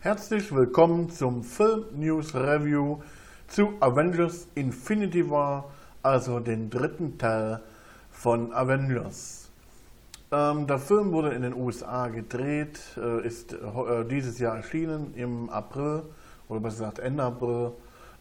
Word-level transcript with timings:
Herzlich 0.00 0.52
willkommen 0.52 1.10
zum 1.10 1.44
Film 1.44 1.84
News 1.94 2.34
Review 2.34 2.98
zu 3.48 3.74
Avengers 3.80 4.48
Infinity 4.54 5.30
War, 5.30 5.70
also 6.02 6.40
den 6.40 6.68
dritten 6.70 7.18
Teil 7.18 7.60
von 8.10 8.52
Avengers. 8.52 9.41
Ähm, 10.32 10.66
der 10.66 10.78
Film 10.78 11.12
wurde 11.12 11.28
in 11.34 11.42
den 11.42 11.54
USA 11.54 12.08
gedreht, 12.08 12.80
äh, 12.96 13.26
ist 13.26 13.52
äh, 13.52 13.58
dieses 14.10 14.38
Jahr 14.38 14.56
erschienen 14.56 15.12
im 15.14 15.50
April, 15.50 16.04
oder 16.48 16.58
besser 16.60 16.86
gesagt 16.86 17.00
Ende 17.00 17.22
April, 17.22 17.72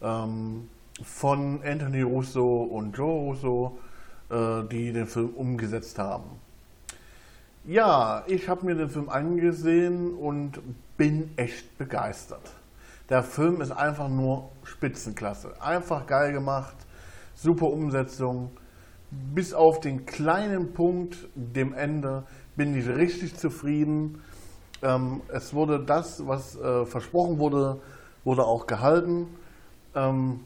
ähm, 0.01 0.67
von 1.01 1.61
Anthony 1.63 2.01
Russo 2.01 2.63
und 2.63 2.97
Joe 2.97 3.29
Russo, 3.29 3.77
äh, 4.29 4.67
die 4.69 4.91
den 4.91 5.07
Film 5.07 5.29
umgesetzt 5.29 5.97
haben. 5.99 6.25
Ja, 7.63 8.23
ich 8.27 8.49
habe 8.49 8.65
mir 8.65 8.75
den 8.75 8.89
Film 8.89 9.07
angesehen 9.07 10.13
und 10.13 10.59
bin 10.97 11.31
echt 11.37 11.77
begeistert. 11.77 12.51
Der 13.09 13.23
Film 13.23 13.61
ist 13.61 13.71
einfach 13.71 14.09
nur 14.09 14.49
Spitzenklasse. 14.65 15.53
Einfach 15.61 16.07
geil 16.07 16.33
gemacht, 16.33 16.75
super 17.35 17.67
Umsetzung. 17.67 18.51
Bis 19.11 19.53
auf 19.53 19.81
den 19.81 20.05
kleinen 20.05 20.73
Punkt, 20.73 21.17
dem 21.35 21.73
Ende, 21.73 22.23
bin 22.55 22.77
ich 22.77 22.87
richtig 22.87 23.35
zufrieden. 23.35 24.21
Ähm, 24.81 25.21
es 25.27 25.53
wurde 25.53 25.79
das, 25.79 26.25
was 26.27 26.57
äh, 26.57 26.85
versprochen 26.85 27.37
wurde, 27.37 27.81
wurde 28.23 28.45
auch 28.45 28.67
gehalten. 28.67 29.27
Ähm, 29.95 30.39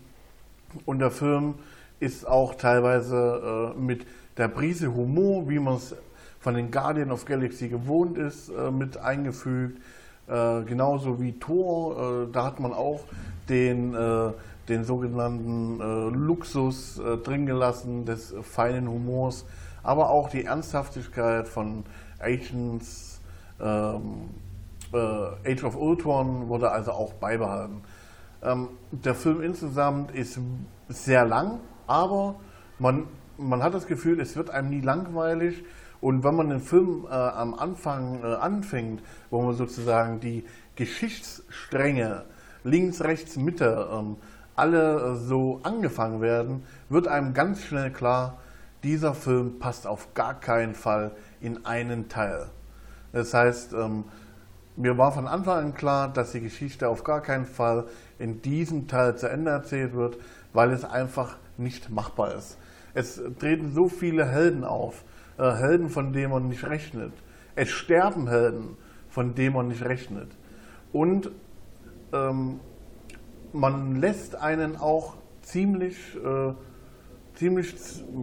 und 0.85 0.99
der 0.99 1.11
Film 1.11 1.55
ist 1.99 2.27
auch 2.27 2.55
teilweise 2.55 3.73
äh, 3.75 3.79
mit 3.79 4.05
der 4.37 4.47
Prise 4.47 4.93
Humor, 4.93 5.47
wie 5.47 5.59
man 5.59 5.75
es 5.75 5.95
von 6.39 6.55
den 6.55 6.71
Guardian 6.71 7.11
of 7.11 7.25
Galaxy 7.25 7.69
gewohnt 7.69 8.17
ist, 8.17 8.49
äh, 8.49 8.71
mit 8.71 8.97
eingefügt. 8.97 9.79
Äh, 10.27 10.63
genauso 10.63 11.21
wie 11.21 11.33
Thor, 11.33 12.23
äh, 12.23 12.31
da 12.31 12.45
hat 12.45 12.59
man 12.59 12.73
auch 12.73 13.01
den, 13.47 13.93
äh, 13.93 14.31
den 14.69 14.83
sogenannten 14.83 15.79
äh, 15.79 16.09
Luxus 16.15 16.99
äh, 16.99 17.17
drin 17.17 17.45
gelassen 17.45 18.05
des 18.05 18.33
feinen 18.41 18.87
Humors, 18.87 19.45
aber 19.83 20.09
auch 20.09 20.29
die 20.29 20.45
Ernsthaftigkeit 20.45 21.47
von 21.47 21.83
Agents, 22.19 23.21
ähm, 23.59 24.29
Age 24.93 25.63
of 25.65 25.75
Ultron 25.75 26.47
wurde 26.47 26.71
also 26.71 26.91
auch 26.91 27.13
beibehalten. 27.13 27.81
Ähm, 28.41 28.69
der 28.91 29.15
Film 29.15 29.41
insgesamt 29.41 30.11
ist 30.11 30.39
sehr 30.87 31.25
lang, 31.25 31.59
aber 31.87 32.35
man, 32.79 33.07
man 33.37 33.61
hat 33.61 33.73
das 33.73 33.87
Gefühl, 33.87 34.19
es 34.21 34.35
wird 34.35 34.49
einem 34.49 34.69
nie 34.69 34.81
langweilig 34.81 35.63
und 36.01 36.23
wenn 36.23 36.35
man 36.35 36.49
den 36.49 36.59
Film 36.59 37.07
äh, 37.09 37.13
am 37.13 37.55
Anfang 37.55 38.23
äh, 38.23 38.35
anfängt, 38.35 39.01
wo 39.29 39.41
man 39.41 39.55
sozusagen 39.55 40.19
die 40.19 40.45
Geschichtsstränge 40.75 42.25
links, 42.63 43.01
rechts, 43.01 43.37
Mitte 43.37 43.89
ähm, 43.91 44.17
alle 44.55 44.99
äh, 44.99 45.15
so 45.15 45.59
angefangen 45.63 46.21
werden, 46.21 46.63
wird 46.89 47.07
einem 47.07 47.33
ganz 47.33 47.61
schnell 47.61 47.91
klar, 47.91 48.39
dieser 48.83 49.13
Film 49.13 49.59
passt 49.59 49.87
auf 49.87 50.13
gar 50.13 50.39
keinen 50.39 50.75
Fall 50.75 51.11
in 51.41 51.65
einen 51.65 52.07
Teil. 52.07 52.47
Das 53.11 53.33
heißt, 53.33 53.73
ähm, 53.73 54.05
mir 54.75 54.97
war 54.97 55.11
von 55.11 55.27
Anfang 55.27 55.57
an 55.57 55.73
klar, 55.73 56.11
dass 56.11 56.33
die 56.33 56.41
Geschichte 56.41 56.89
auf 56.89 57.03
gar 57.03 57.21
keinen 57.21 57.45
Fall 57.45 57.85
in 58.19 58.41
diesem 58.41 58.87
Teil 58.87 59.15
zu 59.15 59.29
Ende 59.29 59.51
erzählt 59.51 59.93
wird, 59.93 60.17
weil 60.53 60.71
es 60.71 60.83
einfach 60.83 61.37
nicht 61.57 61.89
machbar 61.89 62.35
ist. 62.35 62.57
Es 62.93 63.21
treten 63.39 63.73
so 63.73 63.89
viele 63.89 64.25
Helden 64.25 64.63
auf, 64.63 65.03
äh, 65.37 65.51
Helden, 65.51 65.89
von 65.89 66.13
denen 66.13 66.31
man 66.31 66.47
nicht 66.47 66.65
rechnet. 66.65 67.13
Es 67.55 67.69
sterben 67.69 68.27
Helden, 68.27 68.77
von 69.09 69.33
denen 69.33 69.55
man 69.55 69.69
nicht 69.69 69.83
rechnet. 69.83 70.29
Und 70.91 71.31
ähm, 72.13 72.59
man 73.55 73.95
lässt 73.95 74.35
einen 74.35 74.75
auch 74.75 75.15
ziemlich, 75.41 76.15
äh, 76.15 76.53
ziemlich, 77.35 77.73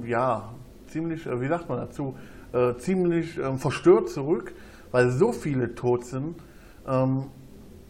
ja, 0.04 0.53
ziemlich, 0.88 1.26
äh, 1.26 1.41
wie 1.41 1.48
sagt 1.48 1.69
man 1.69 1.78
dazu, 1.78 2.15
äh, 2.53 2.75
ziemlich 2.76 3.38
ähm, 3.38 3.59
verstört 3.59 4.10
zurück, 4.10 4.54
weil 4.91 5.10
so 5.10 5.32
viele 5.32 5.75
tot 5.75 6.04
sind. 6.04 6.37
Ähm, 6.87 7.25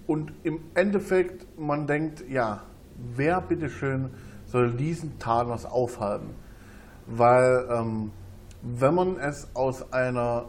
und 0.06 0.32
im 0.44 0.60
Endeffekt, 0.74 1.46
man 1.58 1.86
denkt, 1.86 2.24
ja, 2.28 2.62
wer 3.16 3.40
bitteschön 3.40 4.10
soll 4.46 4.72
diesen 4.72 5.18
Thanos 5.18 5.64
aufhalten? 5.64 6.30
Weil 7.06 7.66
ähm, 7.70 8.10
wenn 8.62 8.94
man 8.94 9.16
es 9.18 9.48
aus 9.54 9.92
einer 9.92 10.46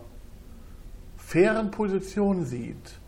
fairen 1.17 1.71
Position 1.71 2.45
sieht, 2.45 2.99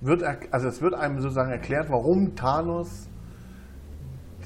wird, 0.00 0.24
also 0.50 0.68
es 0.68 0.80
wird 0.80 0.94
einem 0.94 1.20
sozusagen 1.20 1.50
erklärt, 1.50 1.90
warum 1.90 2.34
Thanos 2.34 3.09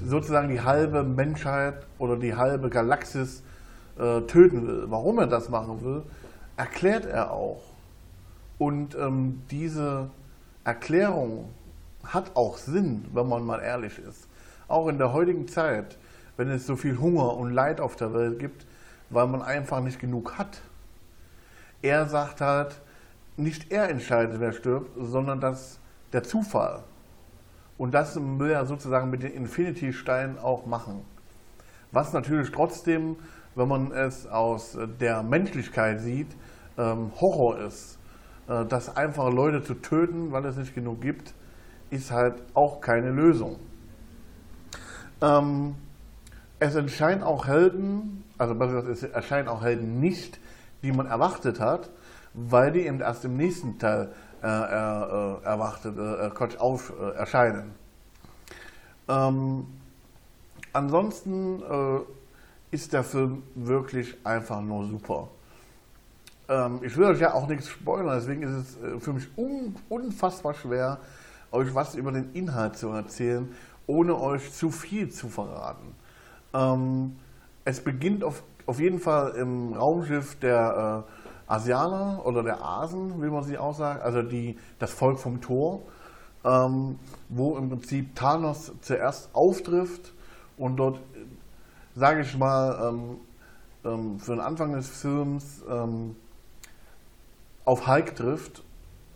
sozusagen 0.02 0.48
die 0.48 0.60
halbe 0.60 1.02
Menschheit 1.02 1.86
oder 1.98 2.16
die 2.16 2.34
halbe 2.34 2.70
Galaxis 2.70 3.42
äh, 3.98 4.20
töten 4.22 4.66
will. 4.66 4.84
Warum 4.88 5.18
er 5.18 5.26
das 5.26 5.48
machen 5.48 5.82
will, 5.84 6.02
erklärt 6.56 7.06
er 7.06 7.32
auch. 7.32 7.62
Und 8.58 8.94
ähm, 8.94 9.42
diese 9.50 10.10
Erklärung 10.64 11.50
hat 12.04 12.32
auch 12.34 12.58
Sinn, 12.58 13.06
wenn 13.12 13.28
man 13.28 13.44
mal 13.44 13.60
ehrlich 13.60 13.98
ist. 13.98 14.28
Auch 14.68 14.88
in 14.88 14.98
der 14.98 15.12
heutigen 15.12 15.48
Zeit, 15.48 15.98
wenn 16.36 16.50
es 16.50 16.66
so 16.66 16.76
viel 16.76 16.98
Hunger 16.98 17.36
und 17.36 17.52
Leid 17.52 17.80
auf 17.80 17.96
der 17.96 18.14
Welt 18.14 18.38
gibt, 18.38 18.66
weil 19.10 19.26
man 19.26 19.42
einfach 19.42 19.80
nicht 19.80 20.00
genug 20.00 20.38
hat. 20.38 20.60
Er 21.82 22.06
sagt 22.08 22.40
halt, 22.40 22.80
nicht 23.36 23.70
er 23.72 23.88
entscheidet, 23.88 24.40
wer 24.40 24.52
stirbt, 24.52 24.90
sondern 24.98 25.40
das, 25.40 25.78
der 26.12 26.22
Zufall. 26.22 26.82
Und 27.76 27.92
das 27.92 28.16
will 28.16 28.50
er 28.50 28.66
sozusagen 28.66 29.10
mit 29.10 29.22
den 29.22 29.32
Infinity-Steinen 29.32 30.38
auch 30.38 30.66
machen. 30.66 31.02
Was 31.90 32.12
natürlich 32.12 32.50
trotzdem, 32.50 33.16
wenn 33.54 33.68
man 33.68 33.92
es 33.92 34.26
aus 34.26 34.78
der 35.00 35.22
Menschlichkeit 35.22 36.00
sieht, 36.00 36.28
ähm, 36.78 37.12
Horror 37.20 37.58
ist. 37.60 37.98
Äh, 38.48 38.64
das 38.66 38.96
einfache 38.96 39.30
Leute 39.30 39.62
zu 39.62 39.74
töten, 39.74 40.32
weil 40.32 40.44
es 40.46 40.56
nicht 40.56 40.74
genug 40.74 41.00
gibt, 41.00 41.34
ist 41.90 42.10
halt 42.10 42.42
auch 42.54 42.80
keine 42.80 43.10
Lösung. 43.10 43.58
Ähm, 45.20 45.76
es 46.58 46.74
entscheiden 46.74 47.22
auch 47.22 47.46
Helden, 47.46 48.24
also 48.38 48.54
es 48.54 49.02
erscheinen 49.02 49.48
auch 49.48 49.62
Helden 49.62 50.00
nicht, 50.00 50.40
die 50.82 50.92
man 50.92 51.06
erwartet 51.06 51.60
hat, 51.60 51.90
weil 52.32 52.72
die 52.72 52.86
eben 52.86 53.00
erst 53.00 53.24
im 53.24 53.36
nächsten 53.36 53.78
Teil 53.78 54.12
äh, 54.44 54.46
äh, 54.46 55.42
erwartet, 55.42 56.34
Quatsch, 56.34 56.56
auf, 56.58 56.92
äh, 57.00 57.16
erscheinen. 57.16 57.74
Ähm, 59.08 59.66
ansonsten 60.72 61.62
ist 62.70 62.92
der 62.92 63.04
Film 63.04 63.42
wirklich 63.54 64.16
einfach 64.24 64.60
nur 64.60 64.86
super. 64.86 65.28
Ähm, 66.48 66.80
ich 66.82 66.96
will 66.96 67.06
euch 67.06 67.20
ja 67.20 67.32
auch 67.32 67.48
nichts 67.48 67.68
spoilern, 67.68 68.18
deswegen 68.18 68.42
ist 68.42 68.78
es 68.82 69.02
für 69.02 69.12
mich 69.12 69.28
un 69.36 69.76
unfassbar 69.88 70.54
schwer, 70.54 70.98
euch 71.50 71.74
was 71.74 71.94
über 71.94 72.12
den 72.12 72.32
Inhalt 72.32 72.76
zu 72.76 72.88
erzählen, 72.88 73.48
ohne 73.86 74.20
euch 74.20 74.52
zu 74.52 74.70
viel 74.70 75.10
zu 75.10 75.28
verraten. 75.28 75.94
Ähm, 76.52 77.16
es 77.64 77.80
beginnt 77.80 78.24
auf, 78.24 78.42
auf 78.66 78.80
jeden 78.80 78.98
Fall 78.98 79.32
im 79.36 79.72
Raumschiff 79.72 80.38
der 80.40 81.06
äh, 81.08 81.33
Asianer 81.46 82.24
oder 82.24 82.42
der 82.42 82.64
Asen, 82.64 83.20
will 83.20 83.30
man 83.30 83.44
sie 83.44 83.58
auch 83.58 83.74
sagen, 83.74 84.00
also 84.02 84.22
die, 84.22 84.58
das 84.78 84.92
Volk 84.92 85.18
vom 85.18 85.40
Tor, 85.40 85.82
ähm, 86.44 86.98
wo 87.28 87.56
im 87.56 87.68
Prinzip 87.68 88.14
Thanos 88.14 88.72
zuerst 88.80 89.30
auftrifft 89.34 90.12
und 90.56 90.76
dort, 90.76 91.00
sage 91.94 92.22
ich 92.22 92.36
mal, 92.36 92.88
ähm, 92.88 93.20
ähm, 93.84 94.18
für 94.18 94.32
den 94.32 94.40
Anfang 94.40 94.72
des 94.72 94.88
Films 94.88 95.62
ähm, 95.68 96.16
auf 97.64 97.86
Hulk 97.86 98.14
trifft. 98.16 98.62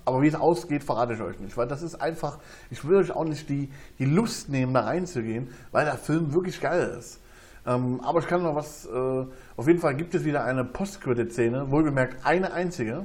Aber 0.05 0.23
wie 0.23 0.29
es 0.29 0.35
ausgeht, 0.35 0.85
verrate 0.85 1.12
ich 1.12 1.20
euch 1.20 1.38
nicht, 1.38 1.56
weil 1.58 1.69
das 1.69 1.82
ist 1.82 1.97
einfach, 1.97 2.38
ich 2.70 2.82
will 2.87 2.97
euch 2.97 3.11
auch 3.11 3.25
nicht 3.25 3.49
die, 3.50 3.70
die 3.99 4.06
Lust 4.06 4.49
nehmen, 4.49 4.73
da 4.73 4.81
reinzugehen, 4.81 5.49
weil 5.70 5.85
der 5.85 5.99
Film 5.99 6.32
wirklich 6.32 6.61
geil 6.61 6.97
ist. 6.99 7.20
Ähm, 7.69 8.00
aber 8.03 8.20
ich 8.20 8.26
kann 8.26 8.43
noch 8.43 8.55
was, 8.55 8.87
äh, 8.87 9.26
auf 9.56 9.67
jeden 9.67 9.79
Fall 9.79 9.94
gibt 9.94 10.15
es 10.15 10.25
wieder 10.25 10.43
eine 10.44 10.65
Post-Credit-Szene, 10.65 11.70
wohlgemerkt 11.70 12.25
eine 12.25 12.53
einzige, 12.53 13.05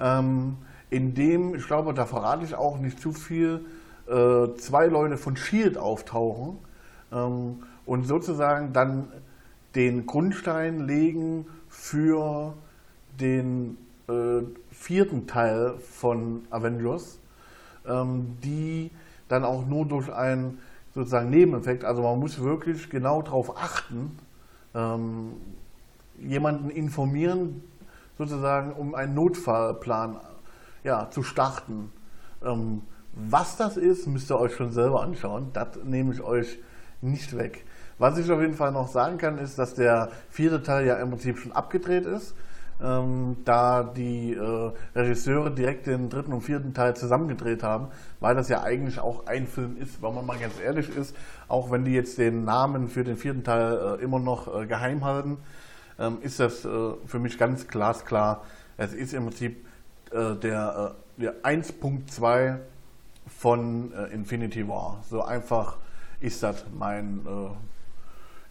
ähm, 0.00 0.56
in 0.88 1.14
dem, 1.14 1.54
ich 1.54 1.66
glaube, 1.66 1.92
da 1.92 2.06
verrate 2.06 2.44
ich 2.44 2.54
auch 2.54 2.78
nicht 2.78 2.98
zu 3.00 3.12
viel, 3.12 3.66
äh, 4.06 4.54
zwei 4.56 4.86
Leute 4.86 5.18
von 5.18 5.36
S.H.I.E.L.D. 5.36 5.78
auftauchen 5.78 6.58
ähm, 7.12 7.64
und 7.84 8.06
sozusagen 8.06 8.72
dann 8.72 9.08
den 9.74 10.06
Grundstein 10.06 10.86
legen 10.86 11.46
für 11.68 12.54
den, 13.20 13.76
äh, 14.08 14.42
vierten 14.70 15.26
Teil 15.26 15.74
von 15.78 16.46
Avengers, 16.50 17.18
ähm, 17.86 18.36
die 18.42 18.90
dann 19.28 19.44
auch 19.44 19.66
nur 19.66 19.86
durch 19.86 20.12
einen 20.12 20.58
sozusagen 20.96 21.28
Nebeneffekt, 21.28 21.84
also 21.84 22.02
man 22.02 22.18
muss 22.18 22.42
wirklich 22.42 22.88
genau 22.88 23.20
darauf 23.20 23.56
achten, 23.56 24.18
ähm, 24.74 25.34
jemanden 26.18 26.70
informieren, 26.70 27.62
sozusagen, 28.16 28.72
um 28.72 28.94
einen 28.94 29.14
Notfallplan 29.14 30.16
ja, 30.84 31.10
zu 31.10 31.22
starten. 31.22 31.92
Ähm, 32.42 32.80
was 33.12 33.58
das 33.58 33.76
ist, 33.76 34.06
müsst 34.06 34.30
ihr 34.30 34.40
euch 34.40 34.54
schon 34.54 34.72
selber 34.72 35.02
anschauen. 35.02 35.50
Das 35.52 35.68
nehme 35.84 36.14
ich 36.14 36.22
euch 36.22 36.58
nicht 37.02 37.36
weg. 37.36 37.66
Was 37.98 38.16
ich 38.16 38.30
auf 38.30 38.40
jeden 38.40 38.54
Fall 38.54 38.72
noch 38.72 38.88
sagen 38.88 39.18
kann, 39.18 39.36
ist, 39.36 39.58
dass 39.58 39.74
der 39.74 40.10
vierte 40.30 40.62
Teil 40.62 40.86
ja 40.86 40.96
im 40.96 41.10
Prinzip 41.10 41.38
schon 41.38 41.52
abgedreht 41.52 42.06
ist. 42.06 42.34
Ähm, 42.82 43.38
da 43.46 43.82
die 43.82 44.34
äh, 44.34 44.72
Regisseure 44.94 45.50
direkt 45.50 45.86
den 45.86 46.10
dritten 46.10 46.34
und 46.34 46.42
vierten 46.42 46.74
Teil 46.74 46.94
zusammengedreht 46.94 47.62
haben, 47.62 47.88
weil 48.20 48.34
das 48.34 48.50
ja 48.50 48.62
eigentlich 48.62 48.98
auch 48.98 49.26
ein 49.26 49.46
Film 49.46 49.78
ist, 49.78 50.02
wenn 50.02 50.14
man 50.14 50.26
mal 50.26 50.38
ganz 50.38 50.60
ehrlich 50.62 50.94
ist, 50.94 51.16
auch 51.48 51.70
wenn 51.70 51.86
die 51.86 51.92
jetzt 51.92 52.18
den 52.18 52.44
Namen 52.44 52.88
für 52.88 53.02
den 53.02 53.16
vierten 53.16 53.44
Teil 53.44 53.98
äh, 53.98 54.04
immer 54.04 54.18
noch 54.18 54.54
äh, 54.54 54.66
geheim 54.66 55.04
halten, 55.04 55.38
ähm, 55.98 56.18
ist 56.20 56.38
das 56.38 56.66
äh, 56.66 56.68
für 57.06 57.18
mich 57.18 57.38
ganz 57.38 57.66
glasklar. 57.66 58.44
Es 58.76 58.92
ist 58.92 59.14
im 59.14 59.24
Prinzip 59.24 59.66
äh, 60.10 60.34
der, 60.34 60.94
äh, 61.18 61.22
der 61.22 61.42
1.2 61.42 62.58
von 63.26 63.92
Infinity 64.12 64.68
War. 64.68 65.02
So 65.10 65.22
einfach 65.22 65.78
ist 66.20 66.44
das 66.44 66.64
mein 66.78 67.26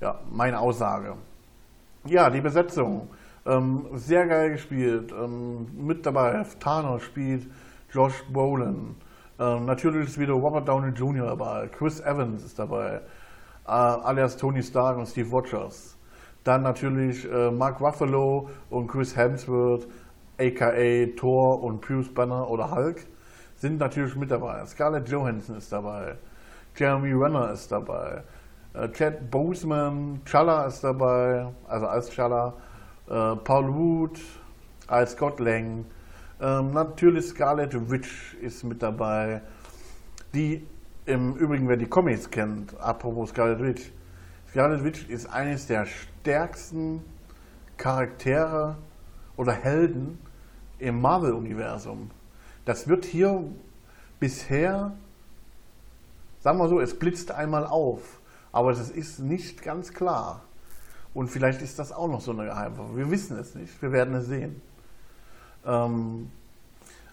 ja, 0.02 0.20
meine 0.30 0.60
Aussage. 0.60 1.16
Ja, 2.06 2.30
die 2.30 2.42
Besetzung. 2.42 3.08
Ähm, 3.46 3.86
sehr 3.94 4.26
geil 4.26 4.52
gespielt. 4.52 5.12
Ähm, 5.12 5.68
mit 5.78 6.06
dabei 6.06 6.44
Thanos 6.60 7.04
spielt 7.04 7.48
Josh 7.92 8.24
Brolin. 8.32 8.96
Ähm, 9.40 9.66
natürlich 9.66 10.08
ist 10.08 10.20
wieder 10.20 10.34
Robert 10.34 10.68
Downey 10.68 10.90
Jr. 10.90 11.28
dabei. 11.28 11.68
Chris 11.68 12.00
Evans 12.00 12.44
ist 12.44 12.58
dabei. 12.58 13.02
Äh, 13.68 13.72
alias 13.72 14.38
Tony 14.38 14.64
Stark 14.64 14.98
und 14.98 15.08
Steve 15.08 15.30
Rogers. 15.30 15.96
Dann 16.44 16.64
natürlich 16.64 17.30
äh, 17.32 17.52
Mark 17.52 17.82
Ruffalo 17.82 18.50
und 18.70 18.88
Chris 18.88 19.16
Hemsworth, 19.16 19.88
aka 20.40 21.06
Thor 21.16 21.64
und 21.64 21.82
Bruce 21.82 22.14
Banner 22.14 22.50
oder 22.50 22.72
Hulk, 22.72 23.06
sind 23.58 23.80
natürlich 23.80 24.16
mit 24.16 24.32
dabei. 24.32 24.66
Scarlett 24.66 25.08
Johansson 25.08 25.58
ist 25.58 25.72
dabei. 25.72 26.16
Jeremy 26.76 27.14
Renner 27.14 27.52
ist 27.52 27.72
dabei. 27.72 28.24
Äh, 28.74 28.90
Chad 28.90 29.30
Boseman, 29.30 30.22
Chala 30.26 30.66
ist 30.66 30.84
dabei, 30.84 31.48
also 31.68 31.88
als 31.88 32.10
Chala, 32.12 32.54
äh, 33.08 33.36
Paul 33.36 33.74
Wood 33.74 34.20
als 34.88 35.12
Scott 35.14 35.40
Lang, 35.40 35.86
ähm, 36.42 36.72
natürlich 36.72 37.28
Scarlet 37.28 37.90
Witch 37.90 38.36
ist 38.42 38.64
mit 38.64 38.84
dabei, 38.84 39.42
die 40.34 40.66
im 41.06 41.36
Übrigen, 41.36 41.68
wer 41.68 41.78
die 41.78 41.88
Comics 41.88 42.30
kennt, 42.30 42.78
apropos 42.80 43.30
Scarlet 43.30 43.62
Witch, 43.62 43.92
Scarlet 44.50 44.84
Witch 44.84 45.10
ist 45.10 45.28
eines 45.28 45.68
der 45.68 45.86
stärksten 45.86 47.04
Charaktere 47.78 48.78
oder 49.38 49.54
Helden 49.54 50.20
im 50.80 51.02
Marvel-Universum. 51.02 52.12
Das 52.66 52.88
wird 52.88 53.06
hier 53.06 53.44
bisher, 54.20 54.96
sagen 56.40 56.58
wir 56.58 56.68
so, 56.68 56.80
es 56.80 56.98
blitzt 56.98 57.32
einmal 57.32 57.66
auf. 57.66 58.20
Aber 58.52 58.72
das 58.72 58.90
ist 58.90 59.20
nicht 59.20 59.62
ganz 59.62 59.94
klar. 59.94 60.44
Und 61.16 61.30
vielleicht 61.30 61.62
ist 61.62 61.80
das 61.80 61.94
auch 61.94 62.10
noch 62.10 62.20
so 62.20 62.32
eine 62.32 62.44
Geheimwaffe. 62.44 62.98
Wir 62.98 63.10
wissen 63.10 63.40
es 63.40 63.56
nicht. 63.56 63.82
Wir 63.82 63.94
werden 63.94 64.14
es 64.16 64.26
sehen. 64.26 64.62
Ähm, 65.66 66.30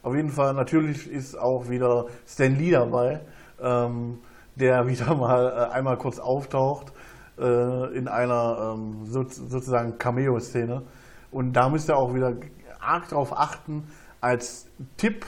auf 0.03 0.17
jeden 0.17 0.31
Fall, 0.31 0.55
natürlich 0.55 1.09
ist 1.09 1.39
auch 1.39 1.69
wieder 1.69 2.07
Stan 2.27 2.53
Lee 2.53 2.73
dabei, 2.73 3.21
ähm, 3.61 4.19
der 4.57 4.87
wieder 4.89 5.15
mal 5.15 5.47
äh, 5.47 5.73
einmal 5.73 5.97
kurz 5.99 6.19
auftaucht 6.19 6.93
äh, 7.39 7.97
in 7.97 8.09
einer 8.09 8.75
ähm, 8.75 9.05
so, 9.05 9.23
sozusagen 9.23 9.97
Cameo-Szene. 9.99 10.83
Und 11.31 11.53
da 11.53 11.69
müsst 11.69 11.89
ihr 11.89 11.97
auch 11.97 12.13
wieder 12.13 12.35
arg 12.81 13.09
darauf 13.09 13.33
achten, 13.33 13.85
als 14.21 14.67
Tipp, 14.97 15.25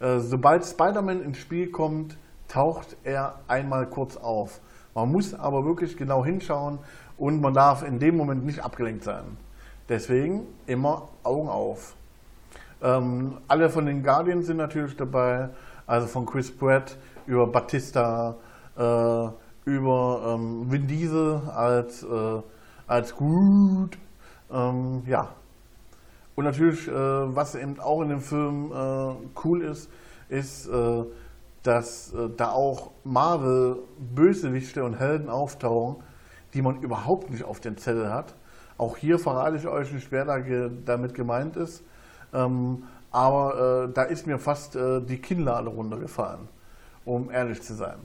äh, 0.00 0.20
sobald 0.20 0.64
Spider-Man 0.64 1.20
ins 1.20 1.36
Spiel 1.36 1.70
kommt, 1.70 2.16
taucht 2.48 2.96
er 3.04 3.40
einmal 3.46 3.86
kurz 3.90 4.16
auf. 4.16 4.62
Man 4.94 5.12
muss 5.12 5.34
aber 5.34 5.66
wirklich 5.66 5.98
genau 5.98 6.24
hinschauen 6.24 6.78
und 7.20 7.42
man 7.42 7.52
darf 7.52 7.82
in 7.82 7.98
dem 7.98 8.16
Moment 8.16 8.46
nicht 8.46 8.64
abgelenkt 8.64 9.04
sein. 9.04 9.36
Deswegen 9.90 10.46
immer 10.66 11.08
Augen 11.22 11.50
auf. 11.50 11.94
Ähm, 12.82 13.36
alle 13.46 13.68
von 13.68 13.84
den 13.84 14.02
Guardians 14.02 14.46
sind 14.46 14.56
natürlich 14.56 14.96
dabei, 14.96 15.50
also 15.86 16.06
von 16.06 16.24
Chris 16.24 16.50
Pratt 16.50 16.96
über 17.26 17.46
Batista, 17.46 18.36
äh, 18.74 19.28
über 19.66 20.34
ähm, 20.34 20.72
Vin 20.72 20.86
Diesel 20.86 21.42
als, 21.54 22.02
äh, 22.02 22.42
als 22.86 23.14
Groot. 23.14 23.98
Ähm, 24.50 25.02
ja. 25.06 25.28
Und 26.36 26.44
natürlich, 26.46 26.88
äh, 26.88 26.92
was 26.92 27.54
eben 27.54 27.78
auch 27.80 28.00
in 28.00 28.08
dem 28.08 28.20
Film 28.20 28.72
äh, 28.72 29.14
cool 29.44 29.62
ist, 29.62 29.90
ist, 30.30 30.68
äh, 30.68 31.04
dass 31.64 32.14
äh, 32.14 32.30
da 32.34 32.52
auch 32.52 32.92
Marvel 33.04 33.76
Bösewichte 33.98 34.82
und 34.84 34.94
Helden 34.94 35.28
auftauchen, 35.28 36.02
die 36.54 36.62
man 36.62 36.80
überhaupt 36.82 37.30
nicht 37.30 37.44
auf 37.44 37.60
den 37.60 37.78
Zettel 37.78 38.12
hat. 38.12 38.34
Auch 38.78 38.96
hier 38.96 39.18
verrate 39.18 39.56
ich 39.56 39.66
euch 39.66 39.92
nicht, 39.92 40.10
wer 40.10 40.24
da 40.24 40.38
ge 40.38 40.70
damit 40.84 41.14
gemeint 41.14 41.56
ist. 41.56 41.82
Ähm, 42.32 42.84
aber 43.10 43.88
äh, 43.88 43.92
da 43.92 44.04
ist 44.04 44.26
mir 44.26 44.38
fast 44.38 44.76
äh, 44.76 45.00
die 45.00 45.18
Kinnlade 45.18 45.68
runtergefallen, 45.68 46.48
um 47.04 47.30
ehrlich 47.30 47.62
zu 47.62 47.74
sein. 47.74 47.98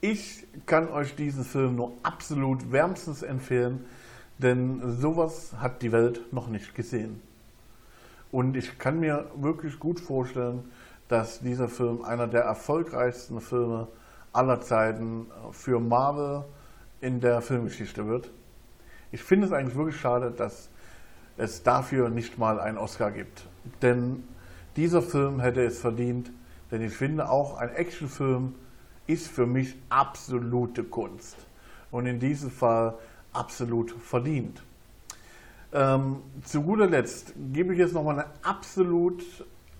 Ich 0.00 0.46
kann 0.66 0.88
euch 0.88 1.16
diesen 1.16 1.44
Film 1.44 1.76
nur 1.76 1.92
absolut 2.02 2.72
wärmstens 2.72 3.22
empfehlen, 3.22 3.84
denn 4.38 4.82
sowas 5.00 5.54
hat 5.58 5.82
die 5.82 5.92
Welt 5.92 6.32
noch 6.32 6.48
nicht 6.48 6.74
gesehen. 6.74 7.20
Und 8.32 8.56
ich 8.56 8.78
kann 8.78 9.00
mir 9.00 9.26
wirklich 9.36 9.78
gut 9.78 10.00
vorstellen, 10.00 10.70
dass 11.08 11.40
dieser 11.40 11.68
Film 11.68 12.04
einer 12.04 12.26
der 12.26 12.42
erfolgreichsten 12.42 13.40
Filme 13.40 13.86
aller 14.32 14.60
Zeiten 14.60 15.26
für 15.52 15.80
Marvel 15.80 16.44
in 17.00 17.20
der 17.20 17.40
Filmgeschichte 17.40 18.06
wird. 18.06 18.30
Ich 19.12 19.22
finde 19.22 19.46
es 19.46 19.52
eigentlich 19.52 19.76
wirklich 19.76 20.00
schade, 20.00 20.30
dass 20.30 20.70
es 21.36 21.62
dafür 21.62 22.08
nicht 22.08 22.38
mal 22.38 22.60
einen 22.60 22.78
Oscar 22.78 23.10
gibt. 23.10 23.46
Denn 23.82 24.24
dieser 24.76 25.02
Film 25.02 25.40
hätte 25.40 25.64
es 25.64 25.78
verdient, 25.78 26.30
denn 26.70 26.82
ich 26.82 26.92
finde 26.92 27.28
auch 27.28 27.56
ein 27.58 27.70
Actionfilm 27.70 28.54
ist 29.06 29.28
für 29.28 29.46
mich 29.46 29.76
absolute 29.88 30.84
Kunst. 30.84 31.36
Und 31.90 32.06
in 32.06 32.18
diesem 32.18 32.50
Fall 32.50 32.94
absolut 33.32 33.92
verdient. 33.92 34.62
Ähm, 35.72 36.22
zu 36.42 36.62
guter 36.62 36.88
Letzt 36.88 37.34
gebe 37.52 37.72
ich 37.72 37.78
jetzt 37.78 37.94
nochmal 37.94 38.20
eine 38.20 38.26
absolut 38.42 39.22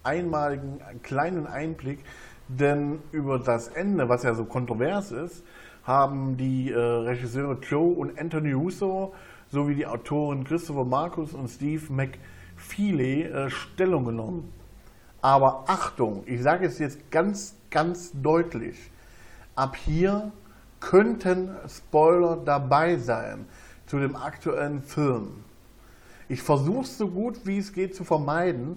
einmaligen 0.03 0.79
kleinen 1.03 1.47
Einblick, 1.47 2.01
denn 2.49 3.01
über 3.11 3.39
das 3.39 3.69
Ende, 3.69 4.09
was 4.09 4.23
ja 4.23 4.35
so 4.35 4.45
kontrovers 4.45 5.11
ist, 5.11 5.43
haben 5.87 6.37
die 6.37 6.71
äh, 6.71 6.79
Regisseure 6.79 7.59
Joe 7.61 7.95
und 7.95 8.19
Anthony 8.19 8.53
Russo 8.53 9.15
sowie 9.49 9.77
die 9.77 9.87
Autoren 9.87 10.45
Christopher 10.45 10.85
Marcus 10.85 11.33
und 11.33 11.49
Steve 11.49 11.93
McFeely 11.93 13.23
äh, 13.23 13.51
Stellung 13.51 14.05
genommen. 14.05 14.53
Aber 15.23 15.65
Achtung, 15.69 16.25
ich 16.27 16.43
sage 16.43 16.67
es 16.67 16.79
jetzt 16.79 17.11
ganz, 17.11 17.57
ganz 17.71 18.13
deutlich, 18.15 18.91
ab 19.55 19.77
hier 19.77 20.33
könnten 20.81 21.51
Spoiler 21.69 22.37
dabei 22.37 22.97
sein 22.97 23.47
zu 23.87 23.99
dem 23.99 24.17
aktuellen 24.17 24.83
Film. 24.83 25.45
Ich 26.29 26.43
versuche 26.43 26.83
es 26.83 26.99
so 26.99 27.09
gut 27.09 27.47
wie 27.47 27.59
es 27.59 27.73
geht 27.73 27.95
zu 27.95 28.03
vermeiden, 28.03 28.77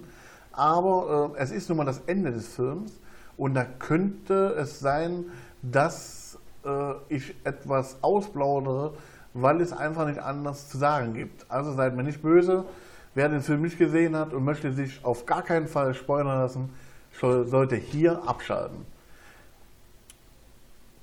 aber 0.52 1.34
äh, 1.36 1.42
es 1.42 1.52
ist 1.52 1.70
nun 1.70 1.80
mal 1.80 1.86
das 1.86 2.02
Ende 2.06 2.32
des 2.32 2.48
Films 2.48 3.00
und 3.36 3.56
da 3.56 3.66
könnte 3.66 4.56
es 4.60 4.80
sein, 4.80 5.26
dass 5.62 6.39
äh, 6.66 6.94
ich 7.10 7.36
etwas 7.44 7.98
ausplaudere, 8.02 8.94
weil 9.34 9.62
es 9.62 9.74
einfach 9.74 10.08
nicht 10.08 10.20
anders 10.20 10.70
zu 10.70 10.78
sagen 10.78 11.14
gibt. 11.14 11.50
Also 11.50 11.74
seid 11.74 11.96
mir 11.96 12.04
nicht 12.04 12.22
böse. 12.22 12.66
Wer 13.16 13.30
den 13.30 13.42
Film 13.42 13.62
nicht 13.64 13.78
gesehen 13.78 14.16
hat 14.16 14.34
und 14.34 14.44
möchte 14.44 14.72
sich 14.72 15.04
auf 15.04 15.26
gar 15.26 15.42
keinen 15.42 15.68
Fall 15.68 15.94
spoilern 15.94 16.40
lassen, 16.40 16.70
sollte 17.20 17.76
hier 17.76 18.28
abschalten. 18.28 18.86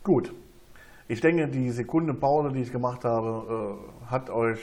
Gut. 0.02 0.32
Ich 1.08 1.20
denke, 1.20 1.46
die 1.46 1.70
Sekunde 1.70 2.14
Pause, 2.14 2.50
die 2.52 2.62
ich 2.62 2.72
gemacht 2.72 3.04
habe, 3.04 3.76
äh, 3.78 4.10
hat 4.10 4.30
euch 4.30 4.58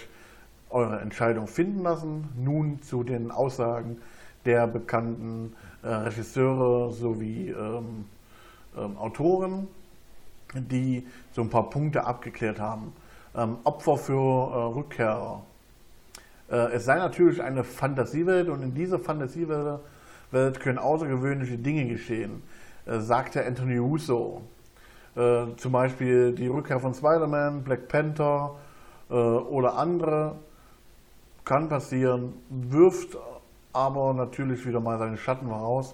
eure 0.70 1.00
Entscheidung 1.00 1.48
finden 1.48 1.84
lassen. 1.84 2.30
Nun 2.36 2.82
zu 2.82 3.04
den 3.04 3.32
Aussagen 3.32 4.02
der 4.46 4.68
bekannten 4.68 5.54
äh, 5.84 5.88
Regisseure 5.88 6.92
sowie 6.92 7.50
ähm, 7.50 8.06
ähm, 8.78 8.98
Autoren, 8.98 9.68
die 10.62 11.08
so 11.32 11.42
ein 11.42 11.50
paar 11.50 11.70
Punkte 11.70 12.06
abgeklärt 12.06 12.60
haben. 12.60 12.94
Ähm, 13.36 13.58
Opfer 13.64 13.98
für 13.98 14.14
äh, 14.14 14.76
Rückkehrer. 14.76 15.44
Äh, 16.50 16.56
es 16.74 16.86
sei 16.86 16.98
natürlich 16.98 17.42
eine 17.42 17.64
Fantasiewelt 17.64 18.50
und 18.50 18.62
in 18.62 18.74
dieser 18.74 19.00
Fantasiewelt 19.00 19.80
Welt 20.34 20.60
können 20.60 20.80
außergewöhnliche 20.80 21.58
Dinge 21.58 21.88
geschehen, 21.88 22.44
äh, 22.86 23.00
sagte 23.00 23.46
Anthony 23.46 23.78
Russo. 23.78 24.42
Äh, 25.16 25.56
zum 25.58 25.72
Beispiel 25.72 26.34
die 26.34 26.48
Rückkehr 26.48 26.80
von 26.80 26.94
Spider-Man, 26.94 27.64
Black 27.64 27.88
Panther 27.88 28.56
äh, 29.10 29.14
oder 29.14 29.78
andere 29.78 30.36
kann 31.46 31.70
passieren, 31.70 32.34
wirft 32.50 33.18
aber 33.74 34.14
natürlich 34.14 34.66
wieder 34.66 34.80
mal 34.80 34.98
seine 34.98 35.18
Schatten 35.18 35.48
voraus, 35.48 35.94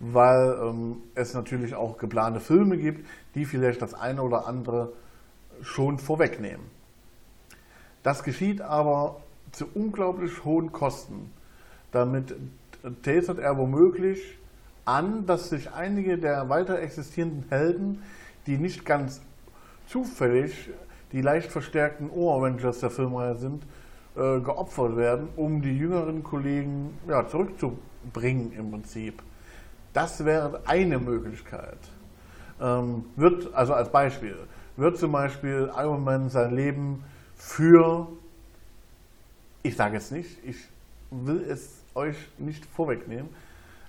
weil 0.00 0.56
ähm, 0.62 0.96
es 1.14 1.34
natürlich 1.34 1.74
auch 1.74 1.98
geplante 1.98 2.40
Filme 2.40 2.76
gibt, 2.76 3.06
die 3.34 3.44
vielleicht 3.44 3.82
das 3.82 3.94
eine 3.94 4.22
oder 4.22 4.46
andere 4.46 4.92
schon 5.62 5.98
vorwegnehmen. 5.98 6.66
Das 8.02 8.22
geschieht 8.22 8.60
aber 8.60 9.20
zu 9.52 9.66
unglaublich 9.74 10.44
hohen 10.44 10.72
Kosten. 10.72 11.32
Damit 11.90 12.34
tastet 13.02 13.38
er 13.38 13.56
womöglich 13.58 14.38
an, 14.84 15.26
dass 15.26 15.50
sich 15.50 15.72
einige 15.72 16.16
der 16.18 16.48
weiter 16.48 16.78
existierenden 16.78 17.44
Helden, 17.48 18.02
die 18.46 18.56
nicht 18.56 18.84
ganz 18.84 19.20
zufällig 19.86 20.70
die 21.12 21.22
leicht 21.22 21.50
verstärkten 21.50 22.10
O-Avengers 22.10 22.80
der 22.80 22.90
Filmreihe 22.90 23.34
sind, 23.36 23.62
äh, 24.16 24.40
geopfert 24.40 24.96
werden, 24.96 25.28
um 25.36 25.62
die 25.62 25.76
jüngeren 25.76 26.22
Kollegen 26.22 26.98
ja, 27.08 27.26
zurückzubringen 27.26 28.52
im 28.52 28.70
Prinzip. 28.70 29.22
Das 29.92 30.24
wäre 30.24 30.60
eine 30.66 30.98
Möglichkeit. 30.98 31.78
Ähm, 32.60 33.04
wird, 33.16 33.54
also 33.54 33.74
als 33.74 33.90
Beispiel, 33.90 34.36
wird 34.76 34.98
zum 34.98 35.12
Beispiel 35.12 35.70
Iron 35.76 36.04
Man 36.04 36.28
sein 36.28 36.54
Leben 36.54 37.04
für, 37.34 38.08
ich 39.62 39.76
sage 39.76 39.96
es 39.96 40.10
nicht, 40.10 40.44
ich 40.44 40.56
will 41.10 41.44
es 41.48 41.82
euch 41.94 42.16
nicht 42.38 42.64
vorwegnehmen, 42.66 43.28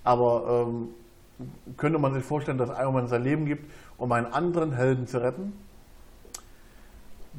aber 0.03 0.65
ähm, 0.67 0.89
könnte 1.77 1.99
man 1.99 2.13
sich 2.13 2.23
vorstellen, 2.23 2.57
dass 2.57 2.69
Iron 2.69 2.93
Man 2.93 3.07
sein 3.07 3.23
Leben 3.23 3.45
gibt, 3.45 3.71
um 3.97 4.11
einen 4.11 4.27
anderen 4.27 4.73
Helden 4.73 5.07
zu 5.07 5.21
retten? 5.21 5.53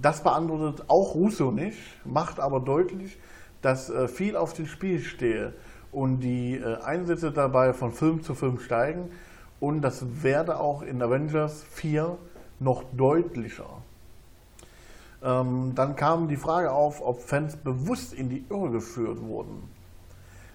Das 0.00 0.22
beantwortet 0.22 0.84
auch 0.88 1.14
Russo 1.14 1.50
nicht, 1.50 1.78
macht 2.04 2.40
aber 2.40 2.60
deutlich, 2.60 3.18
dass 3.62 3.90
äh, 3.90 4.08
viel 4.08 4.36
auf 4.36 4.52
dem 4.52 4.66
Spiel 4.66 5.00
stehe 5.00 5.52
und 5.92 6.20
die 6.20 6.56
äh, 6.56 6.76
Einsätze 6.82 7.32
dabei 7.32 7.72
von 7.72 7.92
Film 7.92 8.22
zu 8.22 8.34
Film 8.34 8.58
steigen 8.58 9.10
und 9.58 9.82
das 9.82 10.22
werde 10.22 10.58
auch 10.58 10.82
in 10.82 11.02
Avengers 11.02 11.62
4 11.70 12.16
noch 12.58 12.84
deutlicher. 12.96 13.68
Ähm, 15.22 15.72
dann 15.74 15.96
kam 15.96 16.28
die 16.28 16.36
Frage 16.36 16.72
auf, 16.72 17.02
ob 17.02 17.22
Fans 17.22 17.56
bewusst 17.56 18.12
in 18.12 18.28
die 18.28 18.44
Irre 18.48 18.70
geführt 18.70 19.20
wurden. 19.22 19.68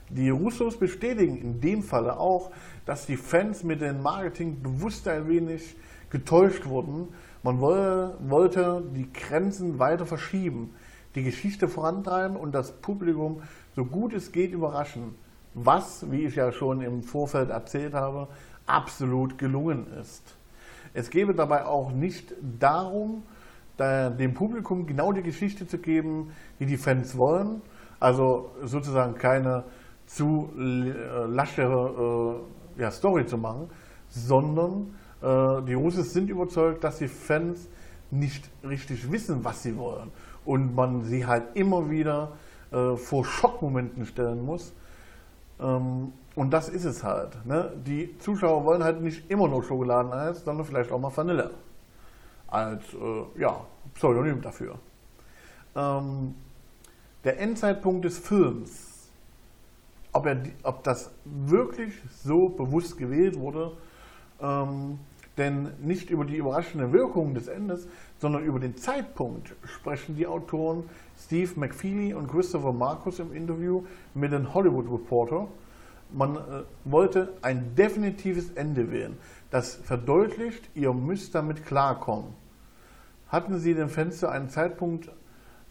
Die 0.10 0.30
Russos 0.30 0.78
bestätigen 0.78 1.38
in 1.38 1.62
dem 1.62 1.84
Falle 1.84 2.20
auch, 2.20 2.52
dass 2.86 3.06
die 3.06 3.18
Fans 3.18 3.64
mit 3.64 3.82
dem 3.82 4.02
Marketing 4.02 4.62
bewusst 4.62 5.08
ein 5.08 5.28
wenig 5.28 5.76
getäuscht 6.10 6.66
wurden 6.66 7.10
man 7.46 7.62
wollte 7.62 8.84
die 8.96 9.14
Grenzen 9.14 9.78
weiter 9.78 10.08
verschieben, 10.08 10.74
die 11.14 11.22
Geschichte 11.22 11.68
vorantreiben 11.68 12.36
und 12.36 12.54
das 12.54 12.72
Publikum 12.72 13.44
so 13.76 13.86
gut 13.86 14.14
es 14.14 14.32
geht 14.32 14.52
überraschen, 14.52 15.14
was, 15.56 16.12
wie 16.12 16.26
ich 16.26 16.36
ja 16.36 16.52
schon 16.52 16.82
im 16.82 17.02
Vorfeld 17.02 17.50
erzählt 17.50 17.94
habe, 17.94 18.28
absolut 18.68 19.38
gelungen 19.38 19.88
ist. 20.00 20.36
Es 20.94 21.10
gebe 21.10 21.34
dabei 21.34 21.66
auch 21.66 21.92
nicht 21.92 22.34
darum, 22.60 23.24
dem 23.78 24.34
Publikum 24.34 24.86
genau 24.86 25.12
die 25.12 25.24
Geschichte 25.24 25.68
zu 25.68 25.80
geben, 25.80 26.32
die 26.60 26.66
die 26.66 26.78
Fans 26.78 27.18
wollen, 27.18 27.62
also 28.00 28.52
sozusagen 28.64 29.16
keine 29.16 29.64
zu 30.06 30.52
äh, 30.58 31.26
laschere 31.28 32.40
äh, 32.78 32.82
ja, 32.82 32.92
Story 32.92 33.26
zu 33.26 33.38
machen, 33.38 33.70
sondern 34.10 34.94
äh, 35.22 35.62
die 35.64 35.74
Russen 35.74 36.04
sind 36.04 36.30
überzeugt, 36.30 36.84
dass 36.84 37.00
die 37.00 37.08
Fans 37.08 37.68
nicht 38.12 38.50
richtig 38.64 39.12
wissen, 39.12 39.44
was 39.44 39.64
sie 39.64 39.78
wollen. 39.78 40.12
Und 40.46 40.76
man 40.76 41.04
sie 41.04 41.26
halt 41.26 41.56
immer 41.56 41.90
wieder 41.90 42.34
äh, 42.72 42.96
vor 42.96 43.26
Schockmomenten 43.26 44.06
stellen 44.06 44.46
muss. 44.46 44.74
Ähm, 45.60 46.14
und 46.36 46.52
das 46.52 46.70
ist 46.70 46.86
es 46.86 47.04
halt. 47.04 47.46
Ne? 47.46 47.72
Die 47.86 48.18
Zuschauer 48.20 48.66
wollen 48.66 48.84
halt 48.84 49.02
nicht 49.02 49.30
immer 49.30 49.48
nur 49.48 49.64
Schokoladeneis, 49.64 50.44
sondern 50.44 50.66
vielleicht 50.66 50.92
auch 50.92 51.00
mal 51.00 51.16
Vanille. 51.16 51.52
Als 52.48 52.84
äh, 52.94 53.40
ja, 53.42 53.66
Pseudonym 53.94 54.42
dafür. 54.42 54.78
Ähm, 55.76 56.36
der 57.24 57.40
Endzeitpunkt 57.40 58.06
des 58.06 58.20
Films, 58.20 59.10
ob, 60.12 60.26
er, 60.26 60.44
ob 60.64 60.84
das 60.84 61.12
wirklich 61.24 61.94
so 62.24 62.50
bewusst 62.50 62.98
gewählt 62.98 63.40
wurde, 63.40 63.72
ähm, 64.42 65.00
denn 65.38 65.70
nicht 65.82 66.10
über 66.10 66.26
die 66.26 66.38
überraschende 66.38 66.94
Wirkung 66.94 67.34
des 67.34 67.48
Endes, 67.48 67.88
sondern 68.20 68.44
über 68.44 68.60
den 68.60 68.78
Zeitpunkt 68.78 69.54
sprechen 69.66 70.16
die 70.16 70.28
Autoren 70.28 70.84
Steve 71.18 71.52
McFeely 71.56 72.14
und 72.14 72.28
Christopher 72.28 72.74
Marcus 72.74 73.20
im 73.20 73.34
Interview 73.34 73.84
mit 74.14 74.32
den 74.32 74.54
Hollywood 74.54 74.90
Reporter. 74.92 75.48
Man 76.12 76.36
äh, 76.36 76.40
wollte 76.86 77.34
ein 77.42 77.76
definitives 77.76 78.52
Ende 78.52 78.92
wählen. 78.92 79.18
Das 79.50 79.76
verdeutlicht, 79.76 80.70
ihr 80.74 80.94
müsst 80.94 81.36
damit 81.36 81.66
klarkommen. 81.66 82.34
Hatten 83.28 83.58
Sie 83.58 83.74
den 83.74 83.90
Fans 83.90 84.20
zu 84.20 84.30
einem 84.30 84.50
Zeitpunkt 84.50 85.10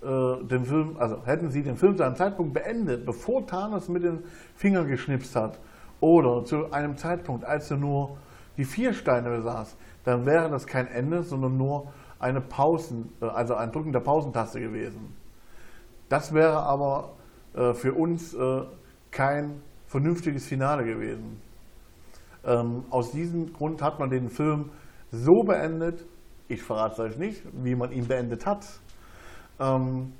äh, 0.03 0.45
den 0.45 0.65
Film, 0.65 0.97
also 0.99 1.25
hätten 1.25 1.51
Sie 1.51 1.63
den 1.63 1.77
Film 1.77 1.97
zu 1.97 2.03
einem 2.03 2.17
Zeitpunkt 2.17 2.53
beendet, 2.53 3.07
bevor 3.07 3.47
Thanos 3.47 3.89
mit 3.89 4.05
den 4.05 4.25
Fingern 4.55 4.89
geschnipst 4.89 5.35
hat, 5.35 5.59
oder 6.01 6.45
zu 6.45 6.71
einem 6.73 6.99
Zeitpunkt, 6.99 7.45
als 7.45 7.71
er 7.71 7.79
nur 7.79 8.19
die 8.57 8.65
vier 8.65 8.93
Steine 8.93 9.31
besaß, 9.31 9.77
dann 10.05 10.27
wäre 10.27 10.51
das 10.51 10.67
kein 10.67 10.87
Ende, 10.87 11.23
sondern 11.23 11.57
nur 11.57 11.93
eine 12.19 12.41
Pausen, 12.41 13.13
äh, 13.21 13.27
also 13.27 13.55
ein 13.55 13.73
Drücken 13.73 13.93
der 13.93 14.01
Pausentaste 14.01 14.61
gewesen. 14.61 15.15
Das 16.09 16.33
wäre 16.33 16.63
aber 16.63 17.13
äh, 17.55 17.75
für 17.75 17.93
uns 17.95 18.35
äh, 18.35 18.63
kein 19.11 19.63
vernünftiges 19.87 20.47
Finale 20.47 20.85
gewesen. 20.85 21.41
Ähm, 22.45 22.85
aus 22.91 23.11
diesem 23.13 23.53
Grund 23.53 23.83
hat 23.83 23.99
man 23.99 24.11
den 24.11 24.29
Film 24.29 24.71
so 25.11 25.43
beendet, 25.45 26.07
ich 26.49 26.63
verrate 26.63 26.95
es 26.95 27.01
euch 27.01 27.19
nicht, 27.19 27.43
wie 27.53 27.75
man 27.75 27.91
ihn 27.91 28.07
beendet 28.07 28.45
hat. 28.45 28.67
Ähm, 29.59 30.13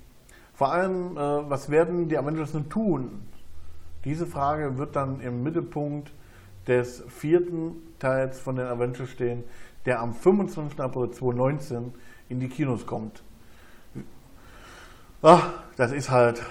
vor 0.55 0.73
allem, 0.73 1.17
was 1.17 1.69
werden 1.69 2.07
die 2.07 2.17
Avengers 2.17 2.55
nun 2.55 2.69
tun? 2.69 3.23
Diese 4.05 4.25
Frage 4.25 4.79
wird 4.79 4.95
dann 4.95 5.19
im 5.19 5.43
Mittelpunkt 5.43 6.13
des 6.67 7.05
vierten 7.09 7.77
Teils 7.99 8.41
von 8.41 8.57
den 8.57 8.67
Avengers 8.67 9.11
stehen, 9.11 9.45
der 9.87 10.01
am 10.01 10.15
25. 10.15 10.81
April 10.81 11.11
2019 11.11 11.93
in 12.29 12.41
die 12.41 12.49
Kinos 12.49 12.87
kommt. 12.87 13.23
Ach, 15.23 15.51
das 15.77 15.93
ist 15.93 16.11
halt 16.11 16.43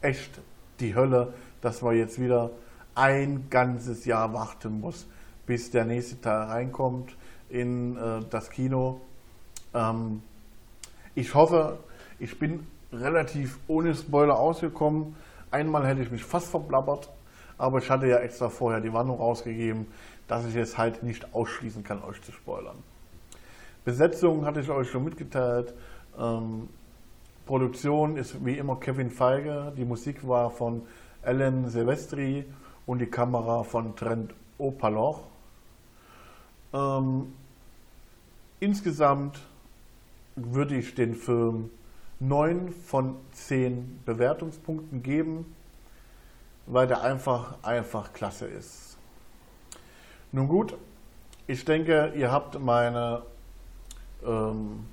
echt 0.00 0.40
die 0.80 0.94
Hölle, 0.94 1.34
dass 1.60 1.82
man 1.82 1.96
jetzt 1.96 2.20
wieder 2.20 2.50
ein 2.94 3.48
ganzes 3.50 4.04
Jahr 4.04 4.32
warten 4.32 4.80
muss, 4.80 5.06
bis 5.46 5.70
der 5.70 5.84
nächste 5.84 6.20
Teil 6.20 6.42
reinkommt 6.42 7.16
in 7.48 7.96
äh, 7.96 8.20
das 8.28 8.50
Kino. 8.50 9.00
Ähm, 9.74 10.22
ich 11.14 11.34
hoffe, 11.34 11.78
ich 12.18 12.38
bin 12.38 12.66
relativ 12.92 13.58
ohne 13.66 13.94
Spoiler 13.94 14.38
ausgekommen. 14.38 15.16
Einmal 15.50 15.86
hätte 15.86 16.02
ich 16.02 16.10
mich 16.10 16.24
fast 16.24 16.48
verblabbert, 16.48 17.10
aber 17.60 17.78
ich 17.78 17.90
hatte 17.90 18.06
ja 18.06 18.16
extra 18.18 18.48
vorher 18.48 18.80
die 18.80 18.92
Warnung 18.92 19.18
rausgegeben, 19.18 19.86
dass 20.26 20.46
ich 20.46 20.56
es 20.56 20.78
halt 20.78 21.02
nicht 21.02 21.34
ausschließen 21.34 21.84
kann, 21.84 22.02
euch 22.02 22.20
zu 22.22 22.32
spoilern. 22.32 22.76
Besetzung 23.84 24.46
hatte 24.46 24.60
ich 24.60 24.70
euch 24.70 24.90
schon 24.90 25.04
mitgeteilt. 25.04 25.74
Ähm, 26.18 26.70
Produktion 27.44 28.16
ist 28.16 28.44
wie 28.44 28.56
immer 28.56 28.76
Kevin 28.76 29.10
Feige. 29.10 29.74
Die 29.76 29.84
Musik 29.84 30.26
war 30.26 30.50
von 30.50 30.82
Alan 31.22 31.68
Silvestri 31.68 32.46
und 32.86 33.00
die 33.00 33.06
Kamera 33.06 33.62
von 33.62 33.94
Trent 33.94 34.32
Opaloch. 34.56 35.20
Ähm, 36.72 37.34
insgesamt 38.58 39.38
würde 40.34 40.76
ich 40.76 40.94
den 40.94 41.14
Film 41.14 41.70
9 42.20 42.72
von 42.72 43.16
10 43.32 44.00
Bewertungspunkten 44.06 45.02
geben 45.02 45.44
weil 46.70 46.86
der 46.86 47.02
einfach, 47.02 47.56
einfach 47.62 48.12
klasse 48.12 48.46
ist. 48.46 48.96
Nun 50.30 50.46
gut, 50.46 50.76
ich 51.48 51.64
denke, 51.64 52.12
ihr 52.14 52.30
habt 52.30 52.60
meine, 52.60 53.22
ähm, 54.24 54.86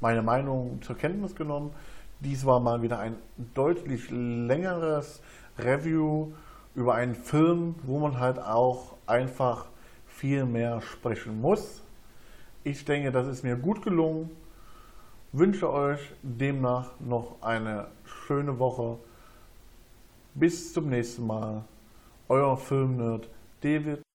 meine 0.00 0.22
Meinung 0.22 0.82
zur 0.82 0.96
Kenntnis 0.96 1.36
genommen. 1.36 1.72
Dies 2.18 2.44
war 2.44 2.58
mal 2.58 2.82
wieder 2.82 2.98
ein 2.98 3.16
deutlich 3.54 4.10
längeres 4.10 5.22
Review 5.56 6.32
über 6.74 6.96
einen 6.96 7.14
Film, 7.14 7.76
wo 7.84 8.00
man 8.00 8.18
halt 8.18 8.40
auch 8.40 8.96
einfach 9.06 9.66
viel 10.08 10.46
mehr 10.46 10.80
sprechen 10.80 11.40
muss. 11.40 11.80
Ich 12.64 12.84
denke, 12.84 13.12
das 13.12 13.28
ist 13.28 13.44
mir 13.44 13.54
gut 13.56 13.82
gelungen. 13.82 14.30
wünsche 15.30 15.70
euch 15.70 16.00
demnach 16.22 16.90
noch 16.98 17.40
eine 17.42 17.88
schöne 18.04 18.58
Woche. 18.58 18.98
Bis 20.38 20.74
zum 20.74 20.90
nächsten 20.90 21.26
Mal. 21.26 21.64
Euer 22.28 22.58
Filmnerd 22.58 23.30
David 23.62 24.05